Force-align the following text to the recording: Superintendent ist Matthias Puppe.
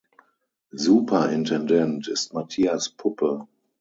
Superintendent 0.75 2.07
ist 2.07 2.33
Matthias 2.33 2.89
Puppe. 2.89 3.47